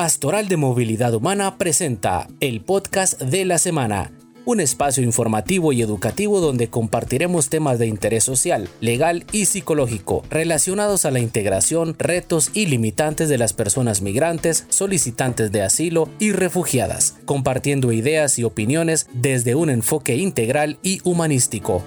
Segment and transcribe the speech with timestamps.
[0.00, 4.10] Pastoral de Movilidad Humana presenta el podcast de la semana,
[4.46, 11.04] un espacio informativo y educativo donde compartiremos temas de interés social, legal y psicológico relacionados
[11.04, 17.16] a la integración, retos y limitantes de las personas migrantes, solicitantes de asilo y refugiadas,
[17.26, 21.84] compartiendo ideas y opiniones desde un enfoque integral y humanístico.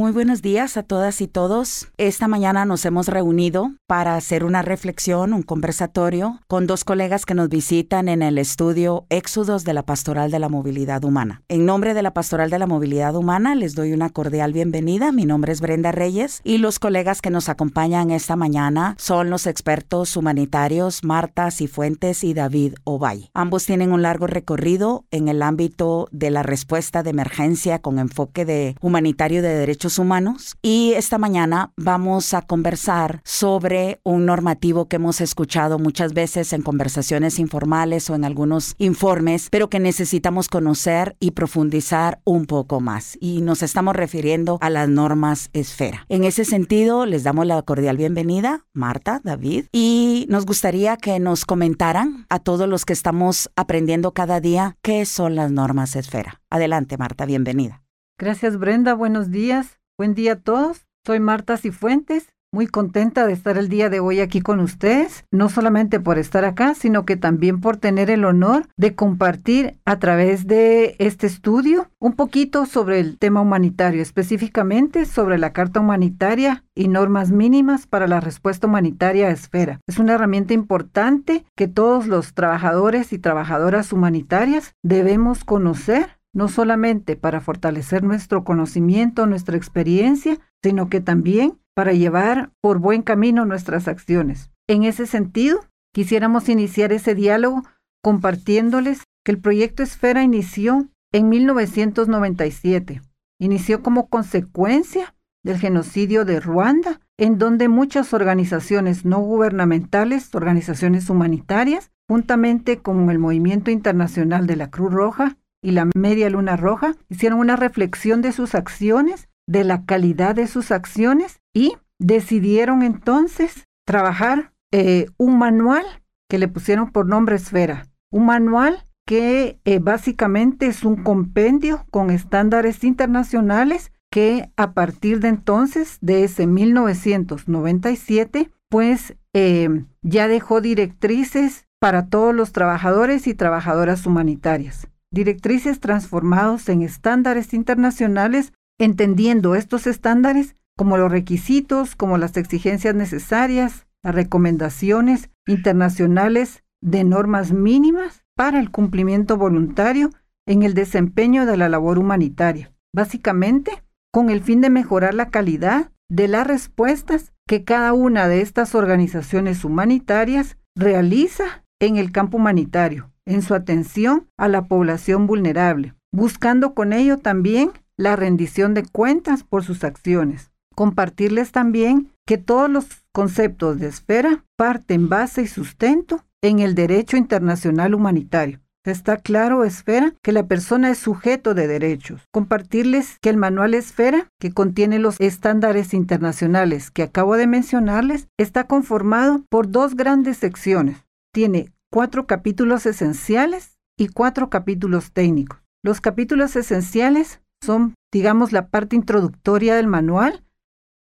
[0.00, 1.88] Muy buenos días a todas y todos.
[1.98, 7.34] Esta mañana nos hemos reunido para hacer una reflexión, un conversatorio con dos colegas que
[7.34, 11.42] nos visitan en el estudio Éxodos de la Pastoral de la Movilidad Humana.
[11.48, 15.12] En nombre de la Pastoral de la Movilidad Humana les doy una cordial bienvenida.
[15.12, 19.46] Mi nombre es Brenda Reyes y los colegas que nos acompañan esta mañana son los
[19.46, 23.30] expertos humanitarios Marta Cifuentes y David Ovalle.
[23.34, 28.46] Ambos tienen un largo recorrido en el ámbito de la respuesta de emergencia con enfoque
[28.46, 34.96] de humanitario de derechos humanos y esta mañana vamos a conversar sobre un normativo que
[34.96, 41.16] hemos escuchado muchas veces en conversaciones informales o en algunos informes, pero que necesitamos conocer
[41.20, 43.16] y profundizar un poco más.
[43.20, 46.04] Y nos estamos refiriendo a las normas esfera.
[46.08, 51.44] En ese sentido, les damos la cordial bienvenida, Marta, David, y nos gustaría que nos
[51.44, 56.40] comentaran a todos los que estamos aprendiendo cada día qué son las normas esfera.
[56.50, 57.82] Adelante, Marta, bienvenida.
[58.18, 59.79] Gracias Brenda, buenos días.
[60.00, 60.86] Buen día a todos.
[61.04, 62.32] Soy Marta Cifuentes.
[62.54, 66.46] Muy contenta de estar el día de hoy aquí con ustedes, no solamente por estar
[66.46, 71.90] acá, sino que también por tener el honor de compartir a través de este estudio
[71.98, 78.08] un poquito sobre el tema humanitario, específicamente sobre la Carta Humanitaria y normas mínimas para
[78.08, 79.80] la respuesta humanitaria a esfera.
[79.86, 87.16] Es una herramienta importante que todos los trabajadores y trabajadoras humanitarias debemos conocer no solamente
[87.16, 93.88] para fortalecer nuestro conocimiento, nuestra experiencia, sino que también para llevar por buen camino nuestras
[93.88, 94.50] acciones.
[94.68, 95.60] En ese sentido,
[95.92, 97.62] quisiéramos iniciar ese diálogo
[98.02, 103.02] compartiéndoles que el proyecto Esfera inició en 1997.
[103.38, 111.90] Inició como consecuencia del genocidio de Ruanda, en donde muchas organizaciones no gubernamentales, organizaciones humanitarias,
[112.08, 117.38] juntamente con el Movimiento Internacional de la Cruz Roja, y la Media Luna Roja hicieron
[117.38, 124.54] una reflexión de sus acciones, de la calidad de sus acciones y decidieron entonces trabajar
[124.72, 125.84] eh, un manual
[126.28, 132.10] que le pusieron por nombre Esfera, un manual que eh, básicamente es un compendio con
[132.10, 141.66] estándares internacionales que a partir de entonces, de ese 1997, pues eh, ya dejó directrices
[141.80, 150.56] para todos los trabajadores y trabajadoras humanitarias directrices transformados en estándares internacionales, entendiendo estos estándares
[150.76, 158.70] como los requisitos, como las exigencias necesarias, las recomendaciones internacionales de normas mínimas para el
[158.70, 160.10] cumplimiento voluntario
[160.46, 163.82] en el desempeño de la labor humanitaria, básicamente
[164.12, 168.74] con el fin de mejorar la calidad de las respuestas que cada una de estas
[168.74, 176.74] organizaciones humanitarias realiza en el campo humanitario, en su atención a la población vulnerable, buscando
[176.74, 180.50] con ello también la rendición de cuentas por sus acciones.
[180.74, 187.16] Compartirles también que todos los conceptos de esfera parten base y sustento en el derecho
[187.16, 188.60] internacional humanitario.
[188.84, 192.22] Está claro, Esfera, que la persona es sujeto de derechos.
[192.32, 198.64] Compartirles que el manual Esfera, que contiene los estándares internacionales que acabo de mencionarles, está
[198.64, 201.04] conformado por dos grandes secciones.
[201.30, 205.60] Tiene cuatro capítulos esenciales y cuatro capítulos técnicos.
[205.82, 210.44] Los capítulos esenciales son, digamos, la parte introductoria del manual,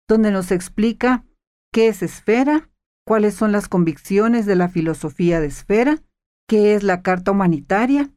[0.09, 1.25] donde nos explica
[1.72, 2.71] qué es esfera,
[3.06, 6.03] cuáles son las convicciones de la filosofía de esfera,
[6.48, 8.10] qué es la carta humanitaria,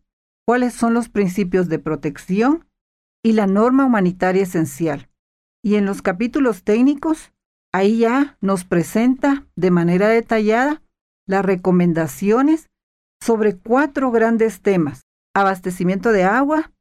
[0.47, 2.67] cuáles son los principios de protección
[3.23, 5.09] y la norma humanitaria esencial.
[5.63, 7.33] Y en los capítulos técnicos,
[7.73, 10.81] ahí ya nos presenta de manera detallada
[11.27, 12.70] las recomendaciones
[13.21, 15.01] sobre cuatro grandes temas,
[15.35, 16.71] abastecimiento de agua,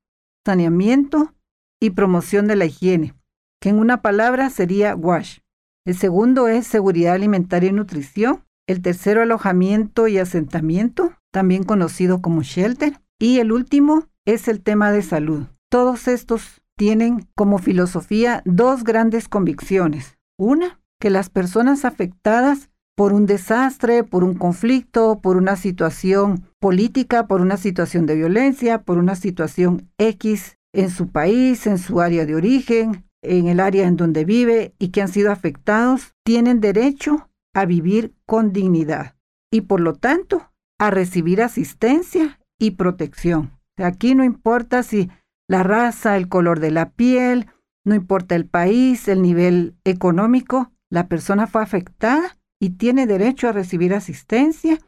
[0.46, 1.34] saneamiento
[1.80, 3.14] y promoción de la higiene,
[3.60, 5.40] que en una palabra sería WASH.
[5.86, 8.44] El segundo es seguridad alimentaria y nutrición.
[8.68, 13.00] El tercero, alojamiento y asentamiento, también conocido como shelter.
[13.18, 15.46] Y el último es el tema de salud.
[15.70, 20.18] Todos estos tienen como filosofía dos grandes convicciones.
[20.38, 22.70] Una, que las personas afectadas
[23.00, 28.82] por un desastre, por un conflicto, por una situación política, por una situación de violencia,
[28.82, 33.86] por una situación X en su país, en su área de origen en el área
[33.86, 39.16] en donde vive y que han sido afectados tienen derecho a vivir con dignidad
[39.50, 43.58] y por lo tanto a recibir asistencia y protección.
[43.78, 45.08] Aquí no importa si
[45.48, 47.46] la raza, el color de la piel,
[47.82, 53.52] no importa el país, el nivel económico, la persona fue afectada y tiene derecho a
[53.52, 54.78] recibir asistencia,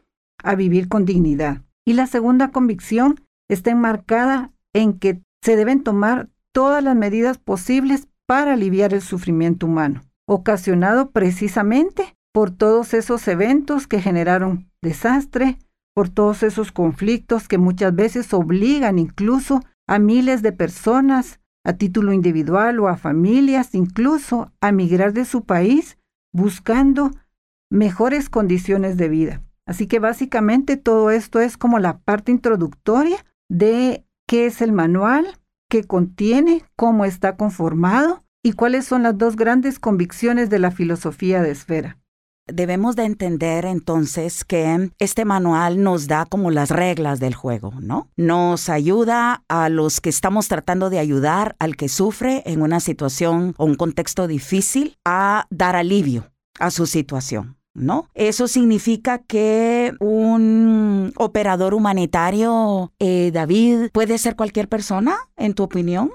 [0.42, 1.62] a vivir con dignidad.
[1.84, 8.08] Y la segunda convicción está enmarcada en que se deben tomar todas las medidas posibles
[8.26, 15.58] para aliviar el sufrimiento humano, ocasionado precisamente por todos esos eventos que generaron desastre,
[15.94, 22.12] por todos esos conflictos que muchas veces obligan incluso a miles de personas a título
[22.12, 25.98] individual o a familias incluso a migrar de su país
[26.32, 27.10] buscando
[27.72, 29.42] mejores condiciones de vida.
[29.66, 35.26] Así que básicamente todo esto es como la parte introductoria de qué es el manual,
[35.70, 41.42] qué contiene, cómo está conformado y cuáles son las dos grandes convicciones de la filosofía
[41.42, 41.98] de esfera.
[42.46, 48.10] Debemos de entender entonces que este manual nos da como las reglas del juego, ¿no?
[48.16, 53.54] Nos ayuda a los que estamos tratando de ayudar al que sufre en una situación
[53.56, 57.61] o un contexto difícil a dar alivio a su situación.
[57.74, 58.08] ¿No?
[58.14, 66.10] Eso significa que un operador humanitario, eh, David, puede ser cualquier persona, en tu opinión.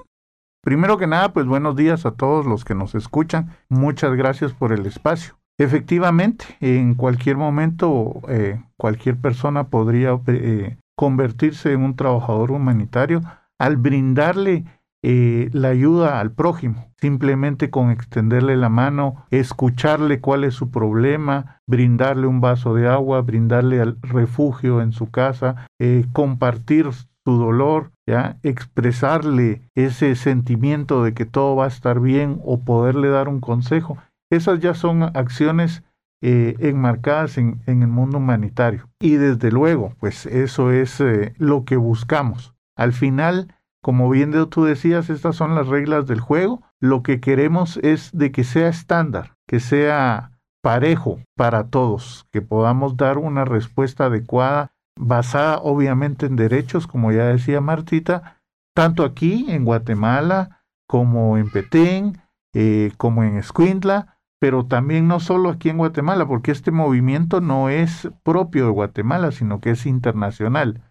[0.62, 3.56] Primero que nada, pues buenos días a todos los que nos escuchan.
[3.68, 5.38] Muchas gracias por el espacio.
[5.58, 13.22] Efectivamente, en cualquier momento eh, cualquier persona podría eh, convertirse en un trabajador humanitario
[13.58, 14.64] al brindarle
[15.02, 21.60] eh, la ayuda al prójimo, simplemente con extenderle la mano, escucharle cuál es su problema,
[21.68, 27.92] brindarle un vaso de agua, brindarle al refugio en su casa, eh, compartir su dolor,
[28.08, 33.40] ya expresarle ese sentimiento de que todo va a estar bien o poderle dar un
[33.40, 33.98] consejo.
[34.30, 35.84] Esas ya son acciones
[36.20, 38.88] eh, enmarcadas en, en, el mundo humanitario.
[38.98, 41.00] Y desde luego, pues eso es
[41.38, 42.54] lo que buscamos.
[42.76, 46.62] Al final, como bien tú decías, estas son las reglas del juego.
[46.80, 50.32] Lo que queremos es de que sea estándar, que sea
[50.62, 57.26] parejo para todos, que podamos dar una respuesta adecuada basada obviamente en derechos, como ya
[57.26, 58.42] decía Martita,
[58.74, 62.20] tanto aquí en Guatemala como en Petén,
[62.54, 67.68] eh, como en Escuintla, pero también no solo aquí en Guatemala, porque este movimiento no
[67.68, 70.82] es propio de Guatemala, sino que es internacional.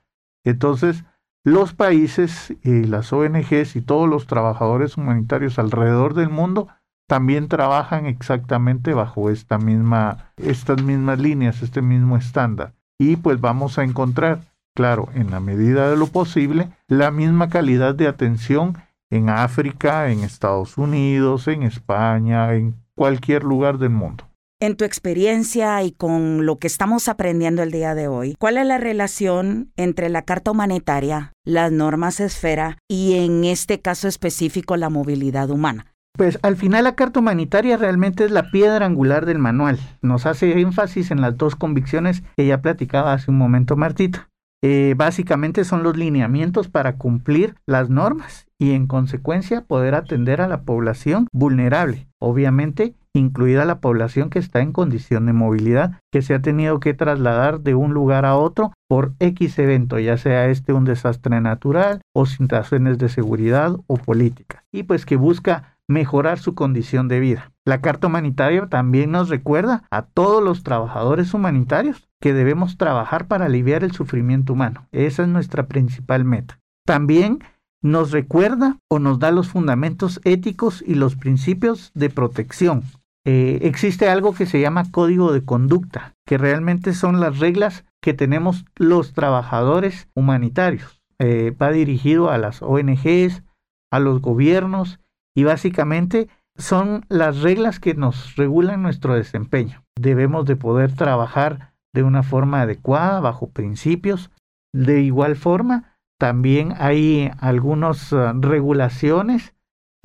[0.44, 1.04] Entonces,
[1.48, 6.68] los países y las ONGs y todos los trabajadores humanitarios alrededor del mundo
[7.08, 12.74] también trabajan exactamente bajo esta misma, estas mismas líneas, este mismo estándar.
[13.00, 14.42] Y pues vamos a encontrar,
[14.76, 18.76] claro, en la medida de lo posible, la misma calidad de atención
[19.10, 24.27] en África, en Estados Unidos, en España, en cualquier lugar del mundo.
[24.60, 28.66] En tu experiencia y con lo que estamos aprendiendo el día de hoy, ¿cuál es
[28.66, 34.90] la relación entre la Carta Humanitaria, las normas esfera y en este caso específico la
[34.90, 35.94] movilidad humana?
[36.14, 39.78] Pues al final la Carta Humanitaria realmente es la piedra angular del manual.
[40.02, 44.28] Nos hace énfasis en las dos convicciones que ya platicaba hace un momento Martita.
[44.64, 50.48] Eh, básicamente son los lineamientos para cumplir las normas y en consecuencia poder atender a
[50.48, 52.08] la población vulnerable.
[52.20, 56.94] Obviamente incluida la población que está en condición de movilidad, que se ha tenido que
[56.94, 62.02] trasladar de un lugar a otro por X evento, ya sea este un desastre natural
[62.14, 67.52] o situaciones de seguridad o política, y pues que busca mejorar su condición de vida.
[67.66, 73.46] La Carta Humanitaria también nos recuerda a todos los trabajadores humanitarios que debemos trabajar para
[73.46, 74.88] aliviar el sufrimiento humano.
[74.92, 76.60] Esa es nuestra principal meta.
[76.86, 77.40] También
[77.82, 82.84] nos recuerda o nos da los fundamentos éticos y los principios de protección
[83.30, 88.14] eh, existe algo que se llama código de conducta, que realmente son las reglas que
[88.14, 91.02] tenemos los trabajadores humanitarios.
[91.20, 93.44] Eh, va dirigido a las ONGs,
[93.92, 95.02] a los gobiernos
[95.36, 99.84] y básicamente son las reglas que nos regulan nuestro desempeño.
[100.00, 104.32] Debemos de poder trabajar de una forma adecuada, bajo principios.
[104.74, 109.54] De igual forma, también hay algunas uh, regulaciones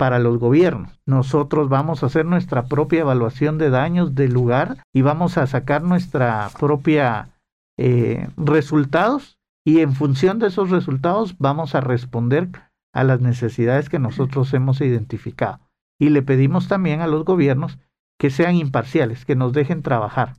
[0.03, 0.99] para los gobiernos.
[1.05, 5.81] Nosotros vamos a hacer nuestra propia evaluación de daños del lugar y vamos a sacar
[5.81, 7.29] nuestra propia
[7.79, 12.49] eh, resultados y en función de esos resultados vamos a responder
[12.93, 15.61] a las necesidades que nosotros hemos identificado.
[15.97, 17.79] Y le pedimos también a los gobiernos
[18.19, 20.33] que sean imparciales, que nos dejen trabajar.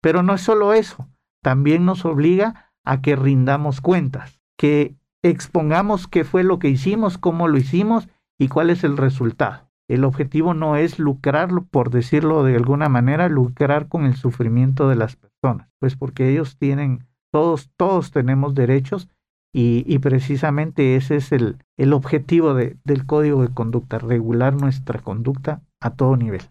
[0.00, 1.08] Pero no es solo eso,
[1.42, 4.94] también nos obliga a que rindamos cuentas, que
[5.24, 8.06] expongamos qué fue lo que hicimos, cómo lo hicimos
[8.38, 9.68] y cuál es el resultado.
[9.88, 14.96] el objetivo no es lucrarlo, por decirlo de alguna manera, lucrar con el sufrimiento de
[14.96, 19.08] las personas, pues porque ellos tienen, todos, todos tenemos derechos
[19.54, 25.90] y, precisamente ese es el, el objetivo del código de conducta, regular nuestra conducta a
[25.90, 26.42] todo nivel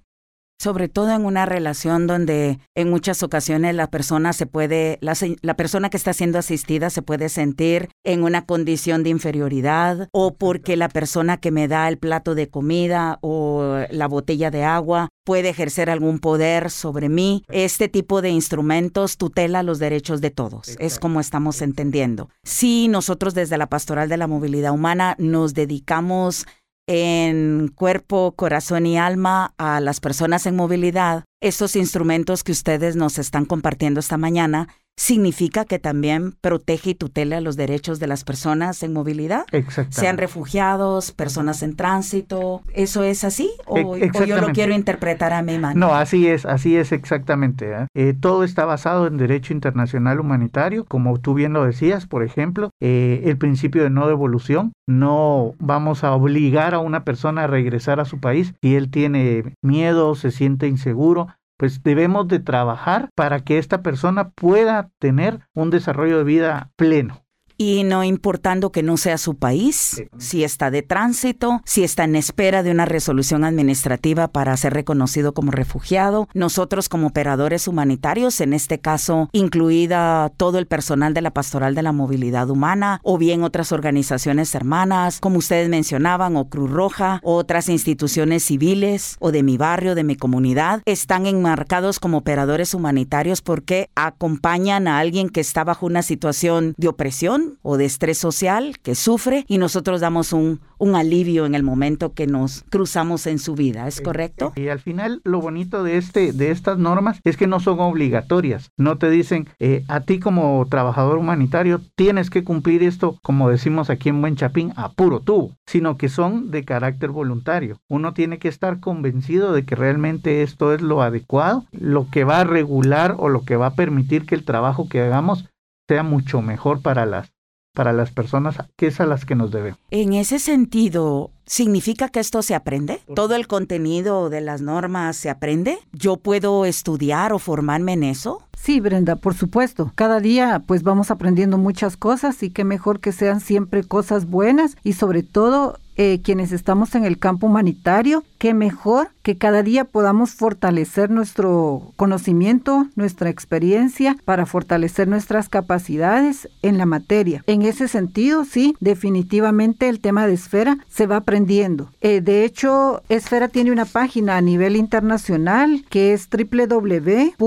[0.59, 5.55] sobre todo en una relación donde en muchas ocasiones la persona se puede, la, la,
[5.55, 10.75] persona que está siendo asistida se puede sentir en una condición de inferioridad o porque
[10.77, 15.49] la persona que me da el plato de comida o la botella de agua puede
[15.49, 17.43] ejercer algún poder sobre mí.
[17.49, 22.29] Este tipo de instrumentos tutela los derechos de todos, es como estamos entendiendo.
[22.43, 26.45] Si nosotros desde la Pastoral de la Movilidad Humana nos dedicamos
[26.87, 33.19] en cuerpo, corazón y alma a las personas en movilidad, estos instrumentos que ustedes nos
[33.19, 38.81] están compartiendo esta mañana significa que también protege y tutela los derechos de las personas
[38.81, 39.45] en movilidad,
[39.89, 42.61] sean refugiados, personas en tránsito.
[42.73, 43.51] ¿Eso es así?
[43.67, 45.79] ¿O, yo lo quiero interpretar a mi manera?
[45.79, 47.71] No, así es, así es exactamente.
[47.71, 47.87] ¿eh?
[47.93, 52.71] Eh, todo está basado en derecho internacional humanitario, como tú bien lo decías, por ejemplo,
[52.81, 54.73] eh, el principio de no devolución.
[54.87, 59.53] No vamos a obligar a una persona a regresar a su país si él tiene
[59.61, 61.27] miedo, se siente inseguro
[61.57, 67.26] pues debemos de trabajar para que esta persona pueda tener un desarrollo de vida pleno
[67.57, 72.15] y no importando que no sea su país, si está de tránsito, si está en
[72.15, 76.27] espera de una resolución administrativa para ser reconocido como refugiado.
[76.33, 81.83] Nosotros como operadores humanitarios, en este caso incluida todo el personal de la Pastoral de
[81.83, 87.69] la Movilidad Humana o bien otras organizaciones hermanas, como ustedes mencionaban, o Cruz Roja, otras
[87.69, 93.89] instituciones civiles o de mi barrio, de mi comunidad, están enmarcados como operadores humanitarios porque
[93.95, 98.95] acompañan a alguien que está bajo una situación de opresión o de estrés social que
[98.95, 103.55] sufre y nosotros damos un, un alivio en el momento que nos cruzamos en su
[103.55, 104.53] vida, ¿es correcto?
[104.55, 108.71] Y, al final lo bonito de, este, de estas normas es que no son obligatorias,
[108.77, 113.89] no te dicen eh, a ti como trabajador humanitario tienes que cumplir esto, como decimos
[113.89, 117.79] aquí en Buen Chapín, a puro tubo, sino que son de carácter voluntario.
[117.87, 122.41] Uno tiene que estar convencido de que realmente esto es lo adecuado, lo que va
[122.41, 125.45] a regular o lo que va a permitir que el trabajo que hagamos
[125.87, 127.31] sea mucho mejor para las
[127.77, 129.79] para las personas que es a las que nos debemos.
[129.91, 133.01] En ese sentido, ¿significa que esto se aprende?
[133.13, 135.77] ¿Todo el contenido de las normas se aprende?
[135.93, 138.46] ¿Yo puedo estudiar o formarme en eso?
[138.59, 139.91] Sí, Brenda, por supuesto.
[139.95, 144.75] Cada día pues vamos aprendiendo muchas cosas y qué mejor que sean siempre cosas buenas
[144.83, 149.83] y sobre todo eh, quienes estamos en el campo humanitario, qué mejor que cada día
[149.83, 157.43] podamos fortalecer nuestro conocimiento, nuestra experiencia, para fortalecer nuestras capacidades en la materia.
[157.47, 161.89] En ese sentido, sí, definitivamente el tema de esfera se va aprendiendo.
[162.01, 167.37] Eh, de hecho, Esfera tiene una página a nivel internacional que es www.esfera,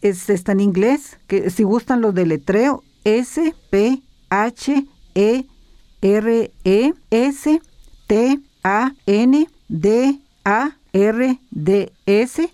[0.00, 5.46] es, está en inglés, que si gustan los deletreo, S P H E
[6.02, 7.60] R E S
[8.06, 12.50] T A N D A R D S.org,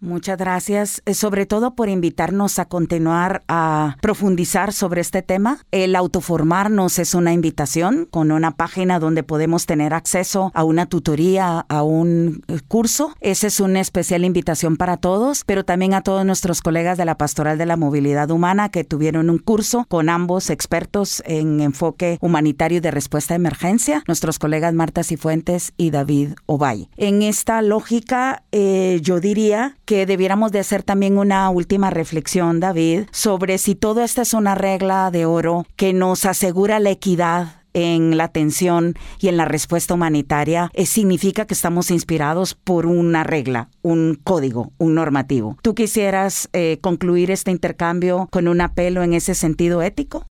[0.00, 5.58] Muchas gracias, eh, sobre todo por invitarnos a continuar a profundizar sobre este tema.
[5.72, 11.66] El autoformarnos es una invitación con una página donde podemos tener acceso a una tutoría,
[11.68, 13.12] a un eh, curso.
[13.20, 17.18] Esa es una especial invitación para todos, pero también a todos nuestros colegas de la
[17.18, 22.80] Pastoral de la Movilidad Humana que tuvieron un curso con ambos expertos en enfoque humanitario
[22.80, 26.88] de respuesta a emergencia, nuestros colegas Marta Cifuentes y David Obay.
[26.96, 33.04] En esta lógica, eh, yo diría que debiéramos de hacer también una última reflexión, David,
[33.10, 38.18] sobre si todo esto es una regla de oro que nos asegura la equidad en
[38.18, 43.70] la atención y en la respuesta humanitaria eh, significa que estamos inspirados por una regla,
[43.80, 45.56] un código, un normativo.
[45.62, 50.26] ¿Tú quisieras eh, concluir este intercambio con un apelo en ese sentido ético?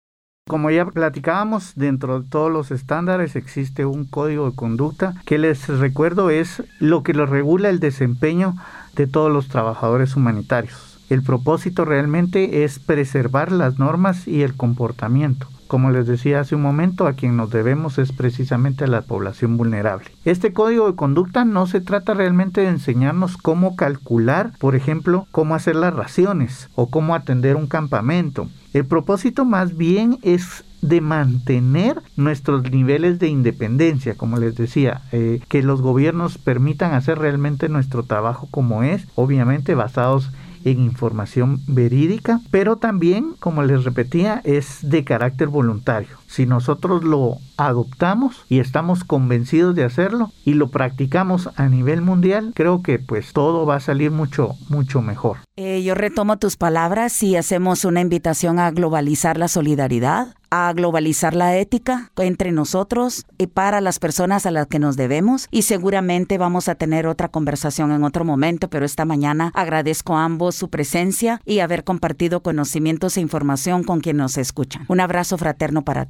[0.48, 5.66] Como ya platicábamos, dentro de todos los estándares existe un código de conducta que les
[5.66, 8.54] recuerdo es lo que lo regula el desempeño
[8.96, 10.98] de todos los trabajadores humanitarios.
[11.08, 15.48] El propósito realmente es preservar las normas y el comportamiento.
[15.66, 19.56] Como les decía hace un momento, a quien nos debemos es precisamente a la población
[19.56, 20.10] vulnerable.
[20.24, 25.54] Este código de conducta no se trata realmente de enseñarnos cómo calcular, por ejemplo, cómo
[25.54, 28.48] hacer las raciones o cómo atender un campamento.
[28.72, 35.40] El propósito más bien es de mantener nuestros niveles de independencia, como les decía, eh,
[35.48, 42.40] que los gobiernos permitan hacer realmente nuestro trabajo como es, obviamente basados en información verídica,
[42.50, 46.18] pero también, como les repetía, es de carácter voluntario.
[46.36, 52.52] Si nosotros lo adoptamos y estamos convencidos de hacerlo y lo practicamos a nivel mundial,
[52.54, 55.38] creo que pues todo va a salir mucho, mucho mejor.
[55.56, 61.34] Eh, yo retomo tus palabras y hacemos una invitación a globalizar la solidaridad, a globalizar
[61.34, 66.38] la ética entre nosotros y para las personas a las que nos debemos y seguramente
[66.38, 70.68] vamos a tener otra conversación en otro momento, pero esta mañana agradezco a ambos su
[70.68, 74.84] presencia y haber compartido conocimientos e información con quienes nos escuchan.
[74.88, 76.04] Un abrazo fraterno para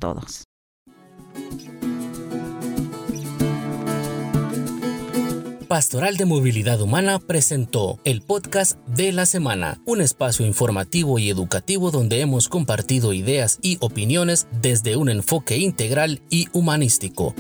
[5.69, 11.91] Pastoral de Movilidad Humana presentó el podcast de la semana, un espacio informativo y educativo
[11.91, 17.35] donde hemos compartido ideas y opiniones desde un enfoque integral y humanístico.